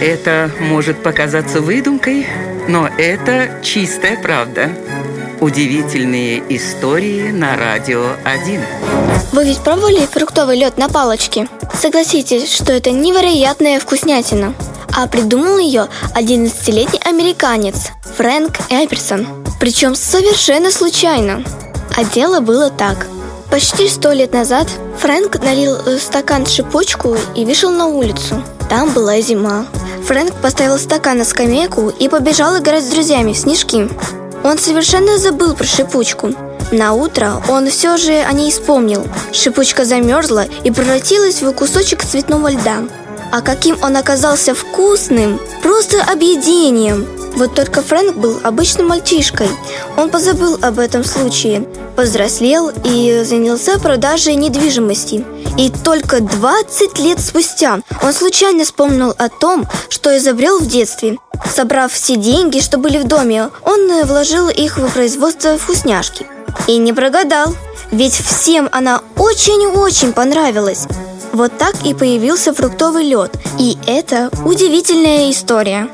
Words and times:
Это 0.00 0.50
может 0.60 1.02
показаться 1.02 1.60
выдумкой, 1.60 2.24
но 2.68 2.86
это 2.86 3.60
чистая 3.64 4.16
правда. 4.16 4.70
Удивительные 5.40 6.40
истории 6.50 7.32
на 7.32 7.56
радио 7.56 8.12
1. 8.24 8.60
Вы 9.32 9.44
ведь 9.44 9.58
пробовали 9.58 10.06
фруктовый 10.06 10.56
лед 10.56 10.78
на 10.78 10.88
палочке? 10.88 11.48
Согласитесь, 11.74 12.52
что 12.54 12.72
это 12.72 12.92
невероятная 12.92 13.80
вкуснятина. 13.80 14.54
А 14.96 15.08
придумал 15.08 15.58
ее 15.58 15.88
11-летний 16.14 17.00
американец 17.04 17.90
Фрэнк 18.16 18.56
Эперсон. 18.70 19.26
Причем 19.58 19.96
совершенно 19.96 20.70
случайно. 20.70 21.42
А 21.96 22.04
дело 22.04 22.38
было 22.38 22.70
так. 22.70 23.08
Почти 23.50 23.88
сто 23.88 24.12
лет 24.12 24.32
назад 24.32 24.68
Фрэнк 25.00 25.42
налил 25.42 25.76
стакан 25.98 26.46
шипучку 26.46 27.16
и 27.34 27.44
вышел 27.44 27.70
на 27.72 27.86
улицу. 27.86 28.42
Там 28.68 28.90
была 28.92 29.20
зима. 29.20 29.66
Фрэнк 30.08 30.36
поставил 30.40 30.78
стакан 30.78 31.18
на 31.18 31.24
скамейку 31.26 31.90
и 31.90 32.08
побежал 32.08 32.56
играть 32.56 32.82
с 32.82 32.88
друзьями 32.88 33.34
в 33.34 33.36
снежки. 33.36 33.90
Он 34.42 34.56
совершенно 34.56 35.18
забыл 35.18 35.54
про 35.54 35.66
шипучку. 35.66 36.30
На 36.72 36.94
утро 36.94 37.42
он 37.46 37.68
все 37.68 37.98
же 37.98 38.22
о 38.22 38.32
ней 38.32 38.50
вспомнил. 38.50 39.06
Шипучка 39.34 39.84
замерзла 39.84 40.46
и 40.64 40.70
превратилась 40.70 41.42
в 41.42 41.52
кусочек 41.52 42.02
цветного 42.02 42.50
льда. 42.50 42.84
А 43.30 43.42
каким 43.42 43.76
он 43.82 43.98
оказался 43.98 44.54
вкусным! 44.54 45.38
Просто 45.62 46.02
объедением! 46.02 47.17
Вот 47.36 47.54
только 47.54 47.82
Фрэнк 47.82 48.16
был 48.16 48.40
обычным 48.42 48.88
мальчишкой. 48.88 49.48
Он 49.96 50.10
позабыл 50.10 50.58
об 50.60 50.78
этом 50.78 51.04
случае, 51.04 51.68
повзрослел 51.96 52.70
и 52.84 53.22
занялся 53.24 53.78
продажей 53.78 54.34
недвижимости. 54.34 55.24
И 55.56 55.70
только 55.70 56.20
20 56.20 56.98
лет 56.98 57.20
спустя 57.20 57.80
он 58.02 58.12
случайно 58.12 58.64
вспомнил 58.64 59.14
о 59.16 59.28
том, 59.28 59.66
что 59.88 60.16
изобрел 60.16 60.58
в 60.58 60.66
детстве. 60.66 61.18
Собрав 61.54 61.92
все 61.92 62.16
деньги, 62.16 62.60
что 62.60 62.78
были 62.78 62.98
в 62.98 63.06
доме, 63.06 63.50
он 63.62 64.04
вложил 64.04 64.48
их 64.48 64.78
в 64.78 64.92
производство 64.92 65.56
вкусняшки. 65.58 66.26
И 66.66 66.76
не 66.78 66.92
прогадал, 66.92 67.54
ведь 67.90 68.14
всем 68.14 68.68
она 68.72 69.02
очень-очень 69.16 70.12
понравилась. 70.12 70.86
Вот 71.32 71.56
так 71.58 71.74
и 71.84 71.94
появился 71.94 72.52
фруктовый 72.52 73.04
лед. 73.04 73.36
И 73.58 73.76
это 73.86 74.30
удивительная 74.44 75.30
история. 75.30 75.88